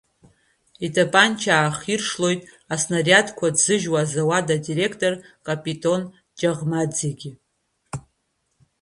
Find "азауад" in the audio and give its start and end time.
4.03-4.47